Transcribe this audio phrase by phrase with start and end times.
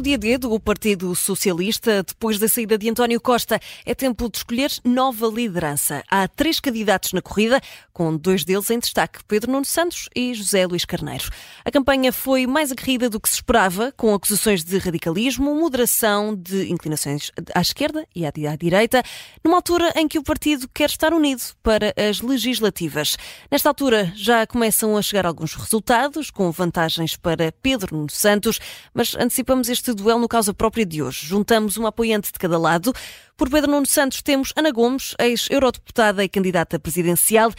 [0.00, 2.02] o dia D do Partido Socialista.
[2.02, 6.02] Depois da saída de António Costa, é tempo de escolher nova liderança.
[6.10, 7.60] Há três candidatos na corrida,
[7.92, 11.28] com dois deles em destaque, Pedro Nuno Santos e José Luís Carneiro.
[11.62, 16.70] A campanha foi mais aguerrida do que se esperava, com acusações de radicalismo, moderação, de
[16.72, 19.02] inclinações à esquerda e à direita,
[19.44, 23.18] numa altura em que o partido quer estar unido para as legislativas.
[23.50, 28.58] Nesta altura já começam a chegar alguns resultados, com vantagens para Pedro Nuno Santos,
[28.94, 31.26] mas antecipamos este duelo no causa própria de hoje.
[31.26, 32.92] Juntamos uma apoiante de cada lado.
[33.36, 37.52] Por Pedro Nuno Santos temos Ana Gomes, ex-eurodeputada e candidata presidencial.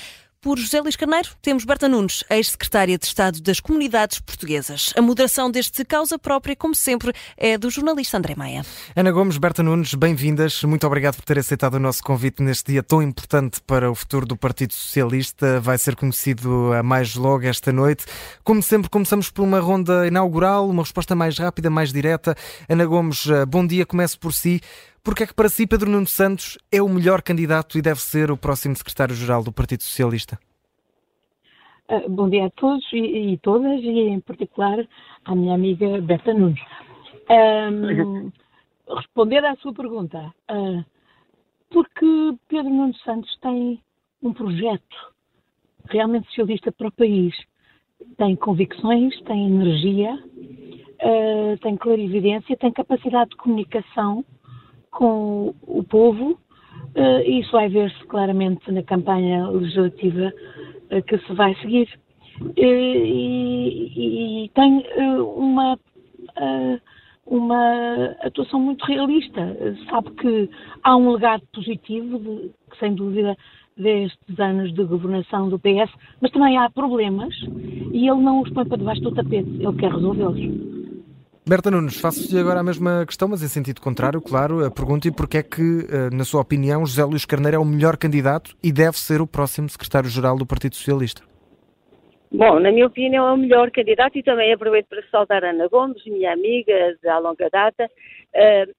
[0.44, 4.92] Por José Luís Carneiro, temos Berta Nunes, ex-secretária de Estado das Comunidades Portuguesas.
[4.98, 8.66] A moderação deste causa própria, como sempre, é do jornalista André Maia.
[8.96, 10.64] Ana Gomes, Berta Nunes, bem-vindas.
[10.64, 14.26] Muito obrigado por ter aceitado o nosso convite neste dia tão importante para o futuro
[14.26, 15.60] do Partido Socialista.
[15.60, 18.06] Vai ser conhecido a mais logo esta noite.
[18.44, 22.36] Como sempre, começamos por uma ronda inaugural, uma resposta mais rápida, mais direta.
[22.68, 24.60] Ana Gomes, eh, bom dia, começo por si.
[25.04, 28.30] Porque é que para si Pedro Nuno Santos é o melhor candidato e deve ser
[28.30, 30.38] o próximo secretário-geral do Partido Socialista?
[31.90, 34.78] Uh, bom dia a todos e, e, todas, e em particular
[35.26, 36.62] à minha amiga Berta Nunes.
[37.32, 38.32] Um,
[38.96, 40.86] responder à sua pergunta, uh,
[41.72, 43.82] porque Pedro Nuno Santos tem
[44.22, 44.96] um projeto
[45.90, 47.36] realmente socialista para o país.
[48.18, 54.24] Tem convicções, tem energia, uh, tem clarividência, tem capacidade de comunicação
[54.92, 56.38] com o povo.
[56.96, 60.34] Uh, isso vai ver-se claramente na campanha legislativa
[60.92, 61.88] uh, que se vai seguir.
[62.42, 64.84] Uh, e, e, tem
[65.36, 65.80] uma,
[67.26, 69.58] uma atuação muito realista.
[69.90, 70.50] Sabe que
[70.84, 73.38] há um legado positivo, de, sem dúvida
[73.78, 77.34] destes anos de governação do PS, mas também há problemas
[77.94, 80.71] e ele não os põe para debaixo do tapete, ele quer resolvê-los.
[81.48, 84.70] Berta Nunes, faço-lhe agora a mesma questão, mas em sentido contrário, claro.
[84.72, 88.56] Pergunto-lhe porque é que, eh, na sua opinião, José Luís Carneiro é o melhor candidato
[88.64, 91.24] e deve ser o próximo secretário-geral do Partido Socialista.
[92.32, 96.06] Bom, na minha opinião é o melhor candidato e também aproveito para saudar Ana Gomes,
[96.06, 97.90] minha amiga de há longa data.
[98.34, 98.72] Uh,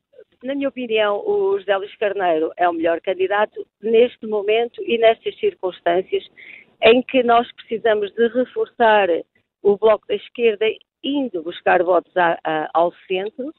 [0.43, 5.39] na minha opinião, o José Luís Carneiro é o melhor candidato neste momento e nestas
[5.39, 6.25] circunstâncias
[6.83, 9.09] em que nós precisamos de reforçar
[9.63, 10.65] o Bloco da Esquerda
[11.03, 13.53] indo buscar votos a, a, ao centro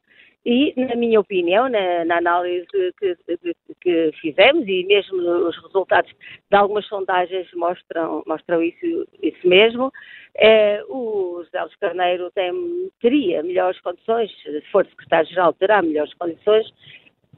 [0.45, 6.11] e, na minha opinião, na, na análise que, que, que, fizemos e mesmo os resultados
[6.11, 9.91] de algumas sondagens mostram, mostram isso, isso mesmo,
[10.35, 16.67] é, o José Luís Carneiro tem, teria melhores condições, se for secretário-geral terá melhores condições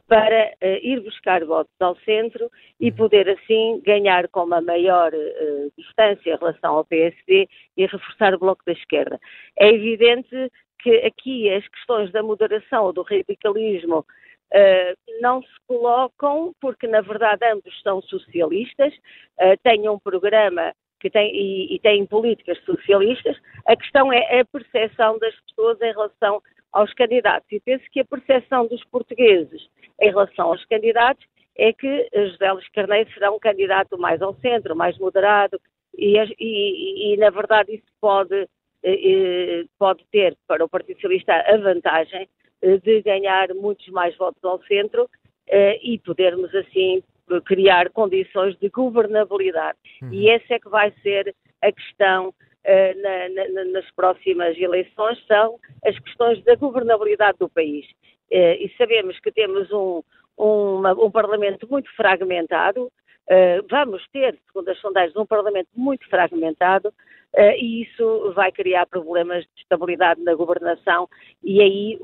[0.08, 2.50] para uh, ir buscar votos ao centro
[2.80, 2.96] e uhum.
[2.96, 8.40] poder assim ganhar com uma maior uh, distância em relação ao PSD e reforçar o
[8.40, 9.20] bloco da esquerda.
[9.58, 16.54] É evidente que aqui as questões da moderação ou do radicalismo uh, não se colocam
[16.62, 18.94] porque na verdade ambos são socialistas,
[19.64, 25.20] têm um programa que tem, e, e têm políticas socialistas, a questão é a percepção
[25.20, 27.48] das pessoas em relação aos candidatos.
[27.52, 29.68] E penso que a percepção dos portugueses
[30.02, 31.26] em relação aos candidatos
[31.58, 35.60] é que José Luís Carneiro será um candidato mais ao centro, mais moderado,
[35.98, 38.48] e, e, e na verdade isso pode, eh,
[38.84, 42.28] eh, pode ter para o Partido Socialista a vantagem
[42.62, 45.10] eh, de ganhar muitos mais votos ao centro
[45.84, 47.04] e podermos assim
[47.46, 49.78] criar condições de governabilidade.
[50.02, 50.12] Uhum.
[50.12, 52.34] E essa é que vai ser a questão
[53.02, 57.86] na, na, nas próximas eleições, são as questões da governabilidade do país.
[58.32, 60.02] Uh, e sabemos que temos um,
[60.38, 62.92] uma, um Parlamento muito fragmentado,
[63.28, 66.94] Uh, vamos ter, segundo as sondagens, um Parlamento muito fragmentado
[67.58, 71.10] e isso vai criar problemas de estabilidade na governação
[71.44, 72.00] e aí,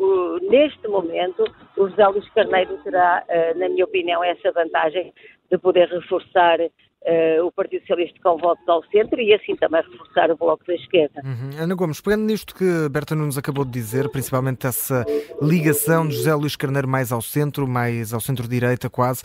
[0.50, 1.46] neste momento,
[1.78, 3.24] o José Luís Carneiro terá,
[3.56, 5.14] na minha opinião, essa vantagem
[5.50, 6.58] de poder reforçar
[7.04, 10.76] Uh, o Partido Socialista com votos ao centro e assim também reforçar o Bloco da
[10.76, 11.22] Esquerda.
[11.24, 11.64] Uhum.
[11.64, 15.04] Ana Gomes, pegando nisto que Berta Nunes acabou de dizer, principalmente essa
[15.42, 19.24] ligação de José Luís Carneiro mais ao centro, mais ao centro-direita quase,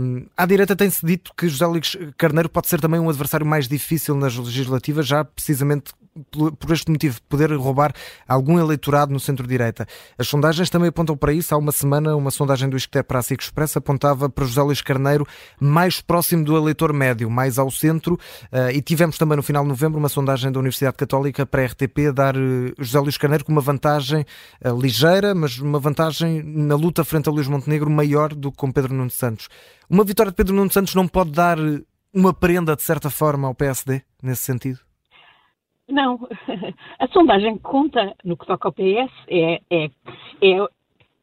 [0.00, 3.68] um, à direita tem-se dito que José Luís Carneiro pode ser também um adversário mais
[3.68, 5.92] difícil nas legislativas, já precisamente
[6.30, 7.92] por este motivo, poder roubar
[8.28, 9.86] algum eleitorado no centro-direita.
[10.18, 11.54] As sondagens também apontam para isso.
[11.54, 14.82] Há uma semana, uma sondagem do Isqueté para a SIC Express apontava para José Luís
[14.82, 15.26] Carneiro
[15.58, 18.18] mais próximo do eleitor médio, mais ao centro.
[18.50, 21.66] Eh, e tivemos também no final de novembro uma sondagem da Universidade Católica para a
[21.66, 24.24] RTP dar eh, José Luís Carneiro com uma vantagem
[24.60, 28.70] eh, ligeira, mas uma vantagem na luta frente a Luís Montenegro maior do que com
[28.70, 29.48] Pedro Nuno Santos.
[29.88, 31.58] Uma vitória de Pedro Nuno Santos não pode dar
[32.14, 34.91] uma prenda, de certa forma, ao PSD, nesse sentido?
[35.88, 36.28] Não,
[36.98, 39.84] a sondagem que conta no que toca ao PS é, é,
[40.40, 40.68] é,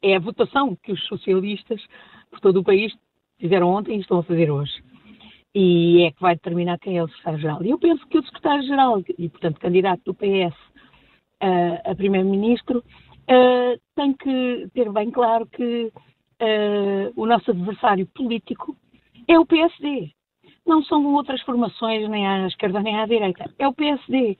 [0.02, 1.80] é a votação que os socialistas
[2.30, 2.92] por todo o país
[3.38, 4.72] fizeram ontem e estão a fazer hoje.
[5.54, 7.64] E é que vai determinar quem é o secretário-geral.
[7.64, 10.54] E eu penso que o secretário-geral, e portanto candidato do PS
[11.42, 18.76] uh, a primeiro-ministro, uh, tem que ter bem claro que uh, o nosso adversário político
[19.26, 20.12] é o PSD.
[20.70, 23.50] Não são outras formações, nem à esquerda nem à direita.
[23.58, 24.38] É o PSD.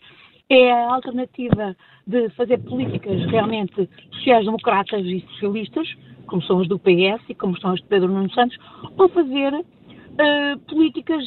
[0.48, 5.92] É a alternativa de fazer políticas realmente sociais-democratas e socialistas,
[6.28, 8.56] como são as do PS e como são as de Pedro Nuno Santos,
[8.96, 11.24] ou fazer uh, políticas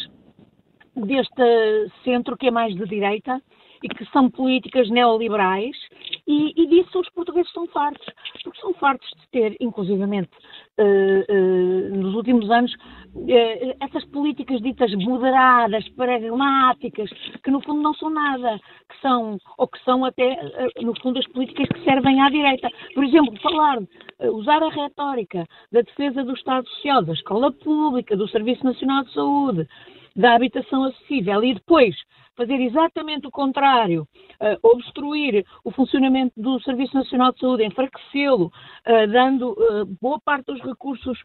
[0.95, 3.41] deste centro que é mais de direita
[3.83, 5.75] e que são políticas neoliberais
[6.25, 8.05] e, e disso os portugueses estão fartos,
[8.43, 10.29] porque são fartos de ter, inclusivamente,
[10.79, 12.73] uh, uh, nos últimos anos,
[13.15, 17.09] uh, essas políticas ditas moderadas, pragmáticas,
[17.43, 18.59] que no fundo não são nada,
[18.89, 20.37] que são, ou que são até,
[20.81, 22.69] no fundo, as políticas que servem à direita.
[22.93, 23.79] Por exemplo, falar,
[24.19, 29.13] usar a retórica da defesa do Estado Social, da escola pública, do Serviço Nacional de
[29.13, 29.67] Saúde,
[30.15, 31.95] da habitação acessível e depois
[32.35, 34.07] fazer exatamente o contrário,
[34.41, 40.45] uh, obstruir o funcionamento do Serviço Nacional de Saúde, enfraquecê-lo, uh, dando uh, boa parte
[40.47, 41.17] dos recursos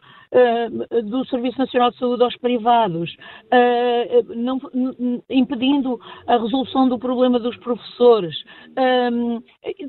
[1.05, 3.17] do Serviço Nacional de Saúde aos privados,
[4.37, 4.61] não,
[5.29, 8.37] impedindo a resolução do problema dos professores.
[9.12, 9.40] Um,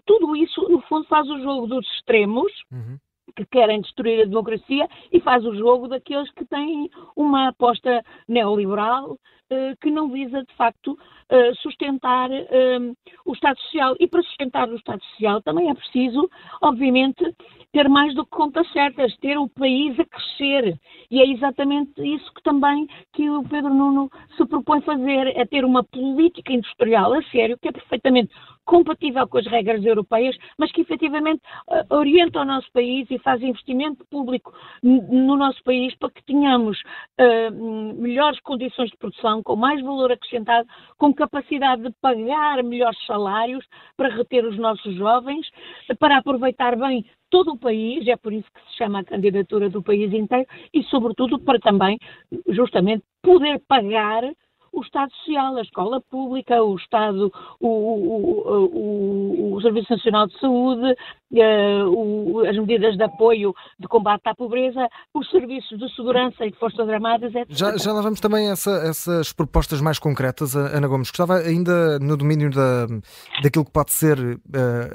[0.06, 2.51] tudo isso, no fundo, faz o jogo dos extremos.
[2.72, 2.98] Uhum
[3.39, 9.18] que querem destruir a democracia e faz o jogo daqueles que têm uma aposta neoliberal
[9.81, 10.98] que não visa, de facto,
[11.31, 12.80] eh, sustentar eh,
[13.24, 13.96] o Estado Social.
[14.00, 16.28] E para sustentar o Estado Social também é preciso,
[16.60, 17.24] obviamente,
[17.72, 20.80] ter mais do que contas certas, ter o país a crescer.
[21.12, 25.63] E é exatamente isso que também que o Pedro Nuno se propõe fazer, é ter
[25.63, 28.34] uma política industrial a sério, que é perfeitamente
[28.66, 31.42] compatível com as regras europeias, mas que efetivamente
[31.90, 34.54] orienta o nosso país e faz investimento público
[34.84, 36.80] no nosso país para que tenhamos
[37.19, 43.65] uh, melhores condições de produção, com mais valor acrescentado, com capacidade de pagar melhores salários
[43.95, 45.47] para reter os nossos jovens,
[46.00, 49.83] para aproveitar bem todo o país, é por isso que se chama a candidatura do
[49.83, 51.97] país inteiro, e sobretudo para também,
[52.47, 54.24] justamente, poder pagar
[54.71, 60.39] o Estado Social, a escola pública, o Estado, o, o, o, o Serviço Nacional de
[60.39, 60.95] Saúde,
[61.31, 66.58] uh, as medidas de apoio de combate à pobreza, os serviços de segurança e de
[66.58, 67.48] forças armadas, etc.
[67.50, 71.10] Já, já lá vamos também a essa, essas propostas mais concretas, Ana Gomes.
[71.10, 72.88] Gostava ainda no domínio da,
[73.42, 74.40] daquilo que pode ser uh,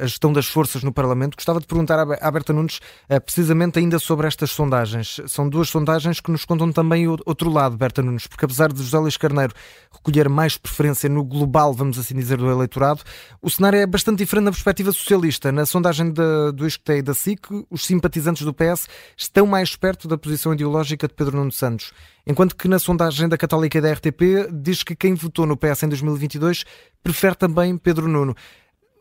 [0.01, 2.81] a gestão das forças no Parlamento, gostava de perguntar à Berta Nunes
[3.11, 5.21] uh, precisamente ainda sobre estas sondagens.
[5.27, 8.83] São duas sondagens que nos contam também o outro lado, Berta Nunes, porque apesar de
[8.83, 9.53] José Luís Carneiro
[9.93, 13.03] recolher mais preferência no global, vamos assim dizer, do eleitorado,
[13.41, 15.53] o cenário é bastante diferente na perspectiva socialista.
[15.53, 16.24] Na sondagem da,
[16.55, 21.15] do ISCTE da SIC, os simpatizantes do PS estão mais perto da posição ideológica de
[21.15, 21.93] Pedro Nuno Santos,
[22.27, 25.85] enquanto que na sondagem da Católica e da RTP diz que quem votou no PS
[25.85, 26.65] em 2022
[27.03, 28.35] prefere também Pedro Nuno.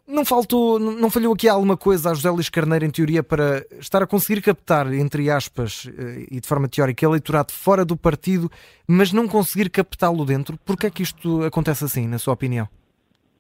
[0.06, 4.04] Não faltou, não falhou aqui alguma coisa a José Luís Carneiro, em teoria, para estar
[4.04, 8.52] a conseguir captar, entre aspas, eh, e de forma teórica, eleitorado fora do partido,
[8.86, 10.60] mas não conseguir captá-lo dentro?
[10.66, 12.68] Porquê é que isto acontece assim, na sua opinião?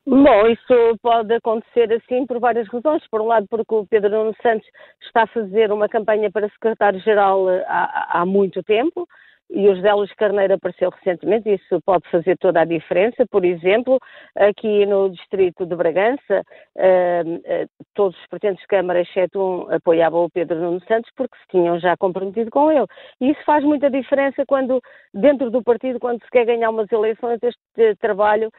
[0.05, 3.07] Bom, isso pode acontecer assim por várias razões.
[3.07, 4.67] Por um lado, porque o Pedro Nuno Santos
[5.01, 9.07] está a fazer uma campanha para secretário-geral eh, há, há muito tempo,
[9.49, 13.23] e o José Luís Carneiro apareceu recentemente, isso pode fazer toda a diferença.
[13.29, 13.99] Por exemplo,
[14.35, 16.43] aqui no distrito de Bragança,
[16.75, 21.37] uh, uh, todos os pretendentes de Câmara, exceto um, apoiavam o Pedro Nuno Santos porque
[21.37, 22.87] se tinham já comprometido com ele.
[23.21, 24.81] E isso faz muita diferença quando,
[25.13, 28.49] dentro do partido, quando se quer ganhar umas eleições, este trabalho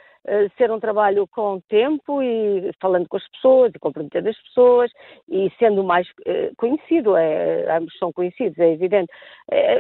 [0.56, 4.90] ser um trabalho com tempo e falando com as pessoas e comprometendo as pessoas
[5.28, 6.06] e sendo mais
[6.56, 9.12] conhecido, é, ambos são conhecidos, é evidente.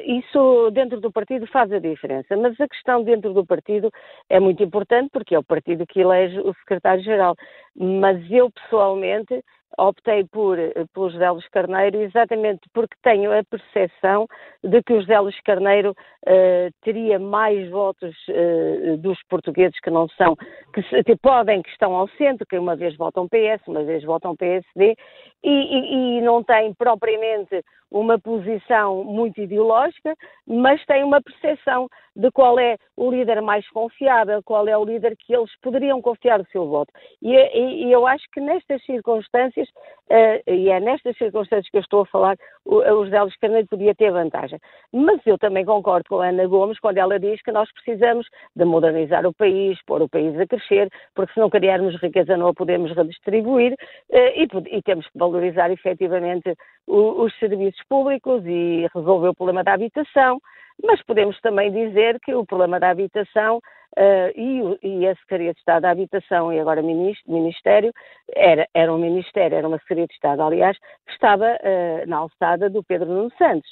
[0.06, 3.90] isso dentro do partido faz a diferença, mas a questão dentro do partido
[4.28, 7.34] é muito importante porque é o partido que elege o secretário-geral.
[7.76, 9.42] Mas eu pessoalmente
[9.78, 10.56] optei por,
[10.92, 14.26] pelo José Luís Carneiro exatamente porque tenho a percepção
[14.62, 20.08] de que o José Luís Carneiro uh, teria mais votos uh, dos portugueses que não
[20.10, 20.36] são,
[20.72, 24.36] que, que, podem, que estão ao centro, que uma vez votam PS, uma vez votam
[24.36, 24.96] PSD,
[25.42, 30.14] e, e, e não tem propriamente uma posição muito ideológica,
[30.46, 35.16] mas tem uma percepção de qual é o líder mais confiável, qual é o líder
[35.16, 36.92] que eles poderiam confiar o seu voto.
[37.20, 41.80] E, e, e eu acho que nestas circunstâncias, uh, e é nestas circunstâncias que eu
[41.80, 44.58] estou a falar, o, o José Luís Carneiro podia ter vantagem.
[44.92, 48.64] Mas eu também concordo com a Ana Gomes quando ela diz que nós precisamos de
[48.64, 52.54] modernizar o país, pôr o país a crescer, porque se não criarmos riqueza não a
[52.54, 56.54] podemos redistribuir uh, e, e, temos que valorizar efetivamente
[56.86, 60.40] o, os serviços públicos e resolver o problema da habitação.
[60.82, 63.60] Mas podemos também dizer que o problema da habitação
[63.96, 67.92] uh, e, e, a Secretaria de Estado da Habitação e agora Ministério,
[68.34, 70.76] era, era um Ministério, era uma Secretaria de Estado, aliás,
[71.06, 73.70] que estava uh, na alçada do Pedro Nuno Santos.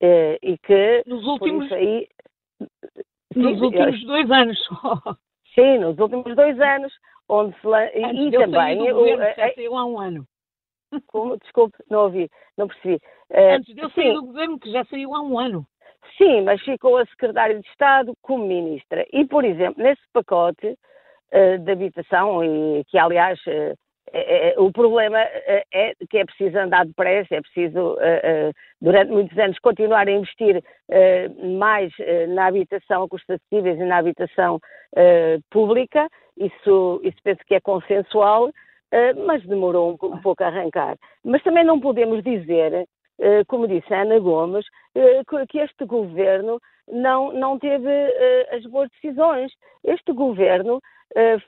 [0.00, 2.06] Uh, e que, nos últimos, aí,
[3.34, 4.68] nos sim, últimos dois anos.
[5.54, 6.92] sim, nos últimos dois anos,
[7.28, 8.78] onde se, Antes e, também.
[8.78, 10.24] Do governo, o, já saiu há um ano.
[11.08, 11.36] Como?
[11.36, 13.00] Desculpe, não ouvi, não percebi.
[13.30, 15.66] Antes de eu sair do governo, que já saiu há um ano.
[16.16, 19.06] Sim, mas ficou a secretária de Estado como ministra.
[19.12, 23.74] E, por exemplo, nesse pacote uh, de habitação, e que aliás uh,
[24.10, 29.36] é, é, o problema é que é preciso andar depressa, é preciso, uh, durante muitos
[29.38, 30.62] anos, continuar a investir
[31.58, 31.92] mais
[32.28, 34.58] na habitação a custos acessíveis e na habitação
[35.50, 36.08] pública.
[36.38, 38.50] Isso, isso penso que é consensual,
[39.26, 40.96] mas demorou um, um pouco a arrancar.
[41.22, 42.88] Mas também não podemos dizer
[43.46, 46.60] como disse a Ana Gomes, eh, que este governo
[46.90, 49.52] não, não teve eh, as boas decisões.
[49.84, 50.80] Este governo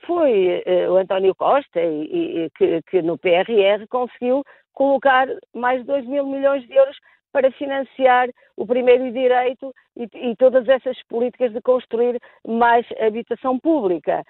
[0.07, 6.05] foi o António Costa, e, e que, que, no PRR conseguiu colocar mais de 2
[6.07, 6.97] mil milhões de euros
[7.31, 14.23] para financiar o primeiro direito e, e, todas essas políticas de construir mais habitação pública,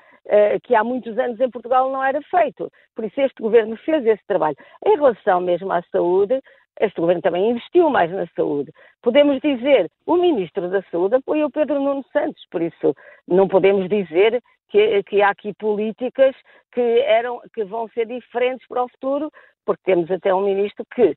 [0.64, 2.70] que há muitos anos em Portugal não era feito.
[2.94, 4.58] Por isso este governo fez esse trabalho.
[4.86, 6.42] Em relação mesmo à saúde,
[6.82, 8.74] este governo também investiu mais na saúde.
[9.02, 12.96] Podemos dizer, o ministro da Saúde apoiou Pedro Nuno Santos, por isso
[13.28, 16.36] não podemos dizer que, que há aqui políticas
[16.72, 19.32] que, eram, que vão ser diferentes para o futuro,
[19.64, 21.16] porque temos até um ministro que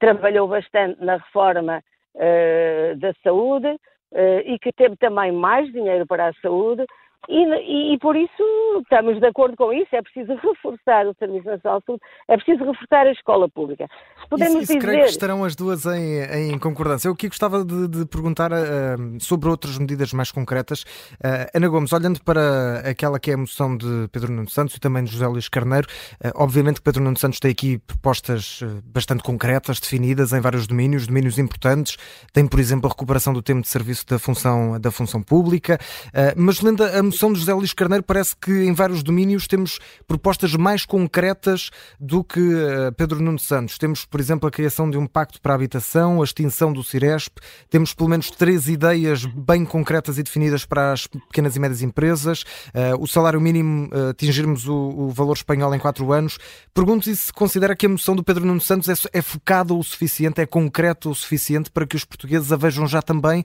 [0.00, 1.82] trabalhou bastante na reforma
[2.14, 6.84] uh, da saúde uh, e que teve também mais dinheiro para a saúde
[7.26, 8.42] e, e, por isso
[8.82, 12.64] estamos de acordo com isso, é preciso reforçar o Serviço Nacional de Saúde, é preciso
[12.64, 13.86] reforçar a escola pública.
[14.30, 14.86] Podemos isso, isso dizer...
[14.86, 17.08] creio que estarão as duas em, em concordância.
[17.08, 20.82] Eu aqui gostava de, de perguntar uh, sobre outras medidas mais concretas.
[21.14, 24.80] Uh, Ana Gomes, olhando para aquela que é a moção de Pedro Nuno Santos e
[24.80, 25.86] também de José Luís Carneiro,
[26.24, 31.06] uh, obviamente que Pedro Nuno Santos tem aqui propostas bastante concretas, definidas em vários domínios,
[31.06, 31.96] domínios importantes.
[32.32, 35.78] Tem, por exemplo, a recuperação do tempo de serviço da função, da função pública,
[36.36, 40.54] mas lendo a moção de José Luís Carneiro, parece que em vários domínios temos propostas
[40.54, 43.76] mais concretas do que uh, Pedro Nuno Santos.
[43.76, 47.38] Temos, por exemplo, a criação de um pacto para a habitação, a extinção do Ciresp,
[47.68, 52.42] temos pelo menos três ideias bem concretas e definidas para as pequenas e médias empresas,
[52.68, 56.38] uh, o salário mínimo, uh, atingirmos o, valor espanhol em quatro anos.
[56.72, 60.40] Pergunto se considera que a moção do Pedro Nuno Santos é, é focada o suficiente,
[60.40, 63.44] é concreta o suficiente para que os portugueses a vejam já também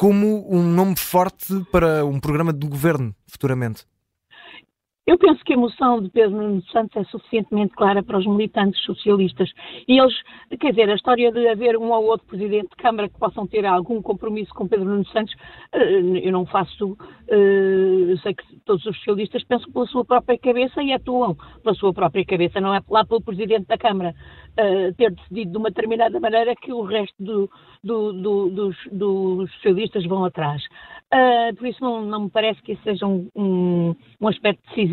[0.00, 3.84] como um nome forte para um programa de governo futuramente?
[5.06, 8.80] Eu penso que a moção de Pedro Nuno Santos é suficientemente clara para os militantes
[8.84, 9.50] socialistas.
[9.88, 10.14] E eles,
[10.60, 13.64] quer dizer, a história de haver um ou outro presidente de Câmara que possam ter
[13.64, 15.34] algum compromisso com Pedro Nuno Santos,
[15.72, 16.96] eh, eu não faço.
[17.28, 21.74] Eh, eu sei que todos os socialistas pensam pela sua própria cabeça e atuam pela
[21.74, 24.14] sua própria cabeça, não é lá pelo presidente da Câmara
[24.52, 27.50] uh, ter decidido de uma determinada maneira que o resto do,
[27.82, 30.62] do, do, dos, dos, socialistas vão atrás.
[31.58, 34.90] Por isso não, não, me parece que isso seja um, um, um, aspecto decisivo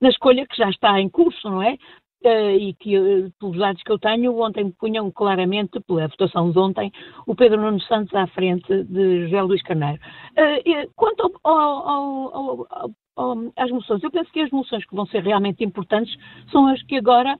[0.00, 1.76] na escolha que já está em curso, não é?
[2.24, 6.58] Uh, e que, uh, pelos dados que eu tenho, ontem punham claramente, pela votação de
[6.58, 6.92] ontem,
[7.26, 10.00] o Pedro Nuno Santos à frente de José Luís Carneiro.
[10.38, 12.68] Uh, quanto ao, ao,
[13.16, 16.16] ao, às moções, eu penso que as moções que vão ser realmente importantes
[16.52, 17.36] são as que agora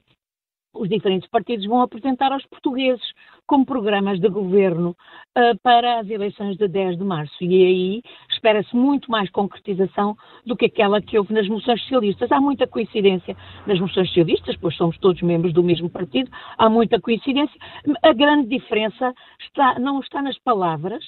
[0.75, 3.03] os diferentes partidos vão apresentar aos portugueses
[3.47, 4.97] como programas de governo
[5.37, 7.35] uh, para as eleições de 10 de março.
[7.43, 12.33] E aí espera-se muito mais concretização do que aquela que houve nas moções socialistas.
[12.33, 13.37] Há muita coincidência
[13.67, 17.59] nas moções socialistas, pois somos todos membros do mesmo partido, há muita coincidência.
[18.03, 21.05] A grande diferença está, não está nas palavras,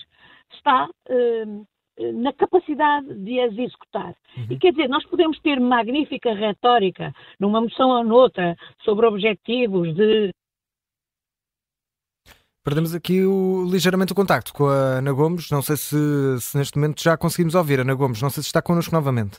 [0.52, 0.88] está.
[1.08, 1.64] Uh,
[1.98, 4.14] na capacidade de as executar.
[4.36, 4.46] Uhum.
[4.50, 10.30] E quer dizer, nós podemos ter magnífica retórica numa moção ou noutra sobre objetivos de.
[12.64, 15.50] Perdemos aqui o, ligeiramente o contacto com a Ana Gomes.
[15.50, 15.96] Não sei se,
[16.40, 17.80] se neste momento já conseguimos ouvir.
[17.80, 19.38] Ana Gomes, não sei se está connosco novamente.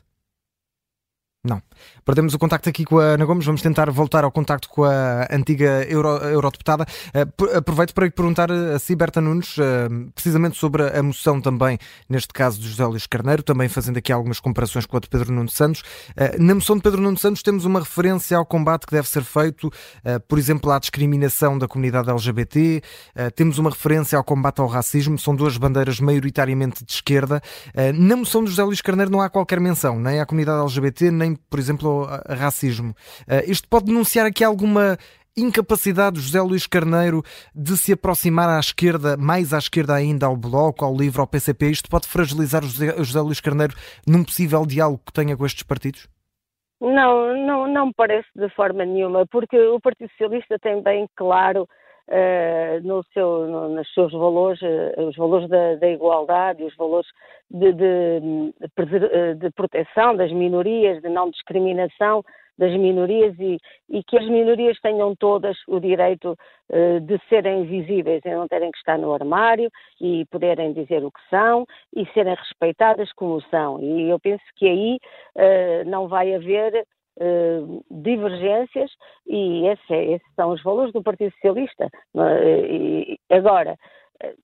[1.46, 1.62] Não.
[2.04, 5.28] Perdemos o contacto aqui com a Ana Gomes, vamos tentar voltar ao contacto com a
[5.32, 6.86] antiga Euro, eurodeputada.
[7.14, 11.78] Uh, aproveito para lhe perguntar a si, Berta Nunes, uh, precisamente sobre a moção também,
[12.10, 15.32] neste caso de José Luís Carneiro, também fazendo aqui algumas comparações com a de Pedro
[15.32, 15.84] Nuno Santos.
[16.40, 19.72] Na moção de Pedro Nuno Santos temos uma referência ao combate que deve ser feito,
[20.28, 22.82] por exemplo, à discriminação da comunidade LGBT,
[23.36, 27.42] temos uma referência ao combate ao racismo, são duas bandeiras maioritariamente de esquerda.
[27.94, 31.35] na moção de José Luís Carneiro não há qualquer menção, nem à comunidade LGBT, nem
[31.50, 32.92] por exemplo, a, racismo.
[33.22, 34.98] Uh, isto pode denunciar aqui alguma
[35.38, 37.22] incapacidade de José Luís Carneiro
[37.54, 41.70] de se aproximar à esquerda, mais à esquerda ainda ao Bloco, ao Livro, ao PCP?
[41.70, 43.75] Isto pode fragilizar José, José Luís Carneiro
[44.08, 46.08] num possível diálogo que tenha com estes partidos?
[46.80, 51.68] Não, não, não me parece de forma nenhuma, porque o Partido Socialista tem bem claro
[52.10, 57.08] uh, no seu, no, nos seus valores, uh, os valores da, da, igualdade os valores
[57.50, 62.24] de, de, de, de, proteção das minorias, de não discriminação
[62.58, 63.58] das minorias e,
[63.90, 66.38] e que as minorias tenham todas o direito
[66.70, 69.70] uh, de serem visíveis e não terem que estar no armário
[70.00, 73.82] e poderem dizer o que são e serem respeitadas como são.
[73.82, 75.00] E eu penso que aí
[75.86, 76.86] não vai haver
[77.90, 78.92] divergências
[79.26, 81.90] e esse, esses são os valores do Partido Socialista.
[82.14, 83.78] Uh, agora,
[84.24, 84.36] uh,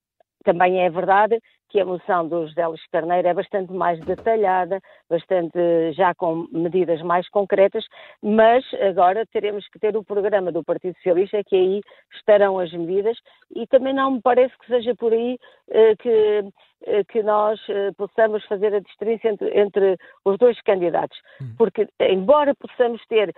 [0.44, 1.38] também é verdade
[1.72, 5.58] que a moção do José Luís Carneiro é bastante mais detalhada, bastante
[5.92, 7.82] já com medidas mais concretas,
[8.22, 11.80] mas agora teremos que ter o programa do Partido Socialista, que aí
[12.14, 13.16] estarão as medidas,
[13.56, 15.38] e também não me parece que seja por aí
[15.70, 16.42] eh, que, eh,
[17.08, 21.54] que nós eh, possamos fazer a distinção entre, entre, os dois candidatos, hum.
[21.56, 23.34] porque embora possamos ter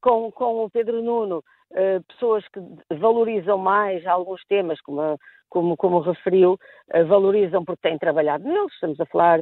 [0.00, 1.42] com, com o Pedro Nuno
[2.08, 2.60] pessoas que
[2.96, 5.16] valorizam mais alguns temas, como a
[5.48, 6.58] como, como referiu,
[7.06, 8.72] valorizam porque têm trabalhado neles.
[8.74, 9.40] Estamos a falar,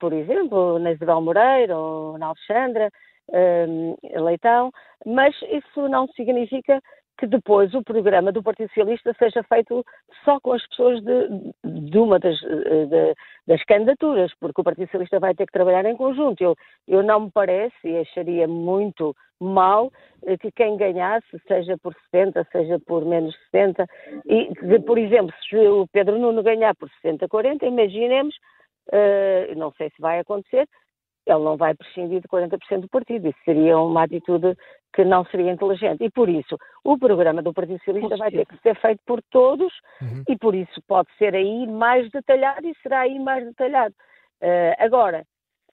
[0.00, 2.90] por exemplo, na Isabel Moreira ou na Alexandra
[4.16, 4.70] Leitão,
[5.04, 6.80] mas isso não significa
[7.18, 9.84] que depois o programa do Partido Socialista seja feito
[10.24, 11.28] só com as pessoas de,
[11.64, 13.14] de uma das, de,
[13.46, 16.42] das, candidaturas, porque o Partido Socialista vai ter que trabalhar em conjunto.
[16.42, 16.56] Eu,
[16.88, 19.92] eu não me parece e acharia muito mal
[20.24, 23.86] eh, que quem ganhasse, seja por 60, seja por menos 60,
[24.26, 28.34] e, por exemplo, se o Pedro Nuno ganhar por 60, 40, imaginemos,
[28.88, 30.68] uh, não sei se vai acontecer,
[31.26, 33.28] ele não vai prescindir de 40% do partido.
[33.28, 34.56] Isso seria uma atitude
[34.94, 36.04] que não seria inteligente.
[36.04, 39.72] E por isso, o programa do Partido Socialista vai ter que ser feito por todos
[40.00, 40.22] uhum.
[40.28, 43.94] e por isso pode ser aí mais detalhado e será aí mais detalhado.
[44.40, 45.24] Uh, agora,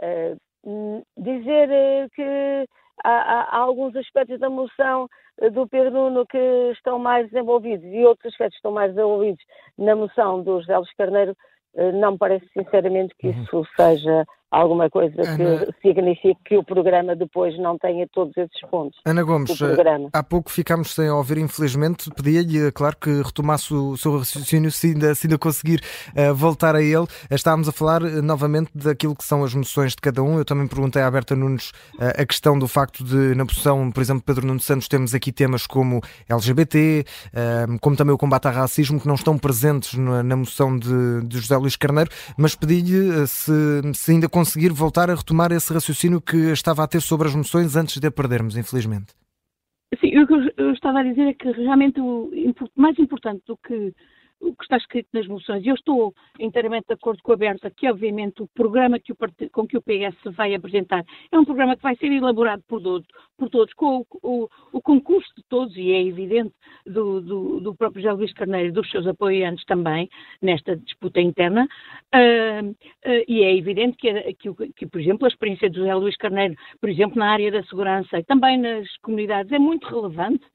[0.01, 2.67] uh, dizer uh, que
[3.03, 5.07] há, há, alguns aspectos da moção
[5.53, 9.43] do Pedro Nuno que estão mais desenvolvidos e outros aspectos estão mais desenvolvidos
[9.77, 11.35] na moção do José Luís Carneiro,
[11.93, 13.41] não me parece sinceramente que uhum.
[13.43, 15.65] isso seja alguma coisa Ana...
[15.65, 18.99] que signifique que o programa depois não tenha todos esses pontos.
[19.05, 19.57] Ana Gomes,
[20.11, 25.15] há pouco ficámos sem ouvir, infelizmente, pedia-lhe, claro, que retomasse o seu raciocínio se ainda,
[25.15, 27.05] se ainda conseguir uh, voltar a ele.
[27.29, 30.37] Estávamos a falar uh, novamente daquilo que são as moções de cada um.
[30.37, 34.01] Eu também perguntei à Berta Nunes uh, a questão do facto de, na posição, por
[34.01, 37.05] exemplo, Pedro Nuno Santos, temos aqui temas como LGBT,
[37.79, 41.39] como também o combate ao racismo, que não estão presentes na, na moção de, de
[41.39, 43.53] José Luís Carneiro, mas pedi-lhe se,
[43.93, 44.40] se ainda conseguir
[44.71, 48.11] voltar a retomar esse raciocínio que estava a ter sobre as moções antes de a
[48.11, 49.13] perdermos, infelizmente.
[49.99, 52.31] Sim, o que eu estava a dizer é que realmente o
[52.75, 53.93] mais importante do que
[54.41, 55.65] o que está escrito nas moções.
[55.65, 59.17] Eu estou inteiramente de acordo com a Berta que, obviamente, o programa que o
[59.51, 63.07] com que o PS vai apresentar é um programa que vai ser elaborado por todos,
[63.37, 66.53] por todos com o, o, o concurso de todos, e é evidente,
[66.85, 70.09] do, do, do próprio José Luís Carneiro e dos seus apoiantes também,
[70.41, 71.67] nesta disputa interna,
[72.13, 76.17] uh, uh, e é evidente que, que, que, por exemplo, a experiência do José Luís
[76.17, 80.45] Carneiro, por exemplo, na área da segurança e também nas comunidades, é muito relevante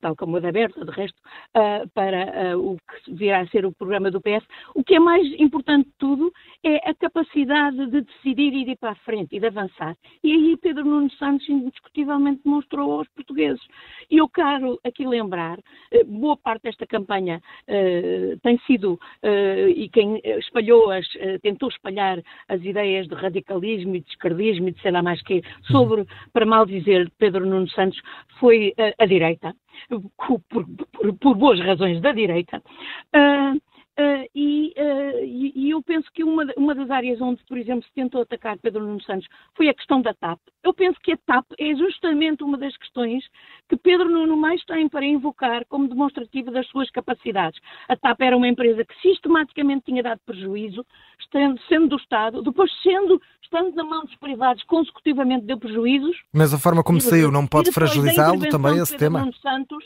[0.00, 1.20] tal como a da Berta, de resto,
[1.54, 4.44] eh, para eh, o que virá a ser o programa do PS.
[4.74, 6.32] O que é mais importante de tudo
[6.64, 9.96] é a capacidade de decidir e de ir para a frente e de avançar.
[10.22, 13.62] E aí Pedro Nuno Santos indiscutivelmente demonstrou aos portugueses.
[14.10, 15.58] E eu quero aqui lembrar,
[16.06, 17.40] boa parte desta campanha
[18.42, 18.98] tem sido,
[19.76, 21.06] e quem espalhou as,
[21.42, 25.42] tentou espalhar as ideias de radicalismo e de esquerdismo e de sei lá mais que
[25.70, 28.00] sobre, para mal dizer, Pedro Nuno Santos,
[28.38, 29.54] foi a direita
[29.88, 32.62] por, por, por, boas razões da direita,
[33.14, 33.60] uh,
[33.98, 37.82] Uh, e, uh, e, e, eu penso que uma, uma das áreas onde, por exemplo,
[37.82, 40.38] se tentou atacar Pedro Nuno Santos foi a questão da TAP.
[40.62, 43.24] Eu penso que a TAP é justamente uma das questões
[43.68, 47.60] que Pedro Nuno mais tem para invocar como demonstrativo das suas capacidades.
[47.88, 50.86] A TAP era uma empresa que sistematicamente tinha dado prejuízo,
[51.18, 56.16] estando, sendo do Estado, depois sendo, estando na mão dos privados, consecutivamente deu prejuízos.
[56.32, 59.18] Mas a forma como saiu não pode fragilizá-lo também esse Pedro tema?
[59.18, 59.84] Nuno Santos,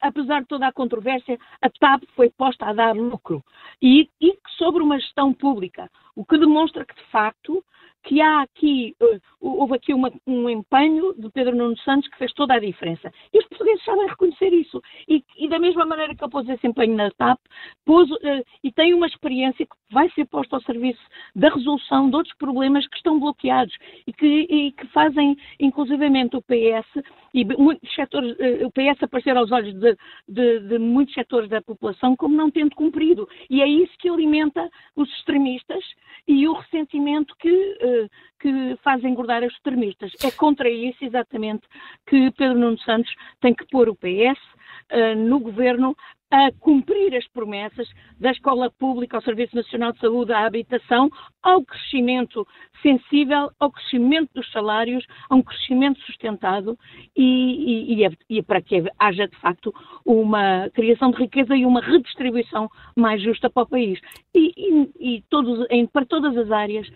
[0.00, 3.44] apesar de toda a controvérsia, a TAP foi posta a dar lucro.
[3.80, 7.62] E, e sobre uma gestão pública, o que demonstra que, de facto,
[8.06, 12.32] que há aqui, uh, houve aqui uma, um empenho de Pedro Nuno Santos que fez
[12.32, 13.12] toda a diferença.
[13.32, 14.80] E os portugueses sabem reconhecer isso.
[15.08, 17.38] E, e da mesma maneira que ele pôs esse empenho na TAP,
[17.84, 21.00] pôs, uh, e tem uma experiência que vai ser posta ao serviço
[21.34, 23.74] da resolução de outros problemas que estão bloqueados
[24.06, 29.36] e que, e que fazem, inclusivamente, o PS e muitos setores, uh, o PS aparecer
[29.36, 29.96] aos olhos de,
[30.28, 33.28] de, de muitos setores da população como não tendo cumprido.
[33.50, 35.84] E é isso que alimenta os extremistas
[36.28, 37.96] e o ressentimento que, uh,
[38.40, 40.12] que faz engordar os extremistas.
[40.22, 41.66] É contra isso, exatamente,
[42.06, 44.38] que Pedro Nuno Santos tem que pôr o PS
[44.92, 45.96] uh, no governo
[46.30, 51.08] a cumprir as promessas da escola pública, ao Serviço Nacional de Saúde, à habitação,
[51.42, 52.46] ao crescimento
[52.82, 56.76] sensível, ao crescimento dos salários, a um crescimento sustentado
[57.16, 59.72] e, e, e, é, e, para que haja, de facto,
[60.04, 64.00] uma criação de riqueza e uma redistribuição mais justa para o país.
[64.34, 66.88] E, todos, em, para todas as áreas,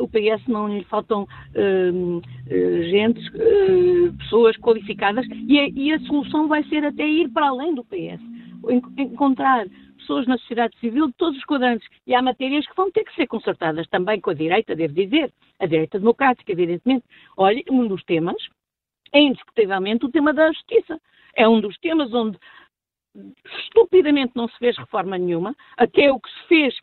[0.00, 6.00] o PS não lhe faltam uh, uh, gente, uh, pessoas qualificadas e a, e a
[6.00, 8.20] solução vai ser até ir para além do PS
[8.70, 11.88] encontrar pessoas na sociedade civil de todos os quadrantes.
[12.06, 15.32] E há matérias que vão ter que ser consertadas também com a direita, devo dizer,
[15.58, 17.04] a direita democrática, evidentemente.
[17.36, 18.36] Olha, um dos temas
[19.12, 21.00] é indiscutivelmente o tema da justiça.
[21.34, 22.38] É um dos temas onde
[23.62, 26.74] estupidamente não se fez reforma nenhuma, até o que se fez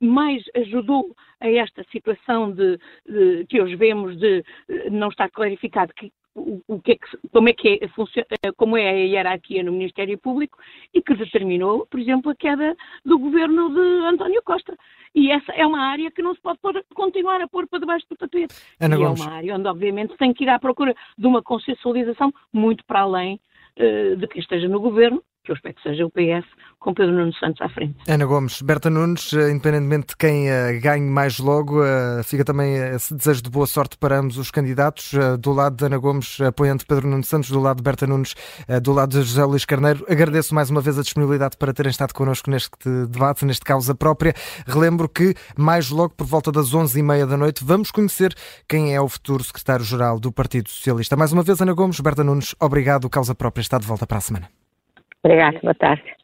[0.00, 4.42] mais ajudou a esta situação de, de, que hoje vemos de
[4.90, 8.76] não estar clarificado que o, o que é que, como, é que é, funciona, como
[8.76, 10.58] é a hierarquia no Ministério Público
[10.94, 14.76] e que determinou, por exemplo, a queda do governo de António Costa.
[15.14, 18.06] E essa é uma área que não se pode pôr, continuar a pôr para debaixo
[18.08, 18.54] do tapete.
[18.80, 22.32] Ana e é uma área onde, obviamente, tem que ir à procura de uma consensualização
[22.52, 23.40] muito para além
[23.78, 26.46] uh, de quem esteja no governo que eu espero que seja o PS,
[26.78, 27.96] com Pedro Nuno Santos à frente.
[28.08, 32.74] Ana Gomes, Berta Nunes, eh, independentemente de quem uh, ganhe mais logo, uh, fica também
[32.94, 35.12] esse desejo de boa sorte para ambos os candidatos.
[35.40, 38.34] Do lado de Ana Gomes, apoiando Pedro Nuno Santos, do lado de Berta Nunes,
[38.82, 40.04] do lado de José Luís Carneiro.
[40.08, 42.70] Agradeço mais uma vez a disponibilidade para terem estado connosco neste
[43.08, 44.34] debate, neste causa própria.
[44.66, 48.34] Relembro que mais logo, por volta das 11h30 da noite, vamos conhecer
[48.68, 51.16] quem é o futuro secretário-geral do Partido Socialista.
[51.16, 53.10] Mais uma vez, Ana Gomes, Berta Nunes, obrigado.
[53.10, 54.48] Causa própria está de volta para a semana.
[55.22, 56.16] Obrigada, boa tarde.